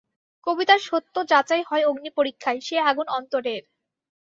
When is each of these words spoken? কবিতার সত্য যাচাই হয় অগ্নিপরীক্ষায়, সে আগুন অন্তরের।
কবিতার 0.47 0.79
সত্য 0.81 1.15
যাচাই 1.31 1.63
হয় 1.69 1.83
অগ্নিপরীক্ষায়, 1.85 2.59
সে 2.61 2.75
আগুন 2.89 3.07
অন্তরের। 3.09 3.63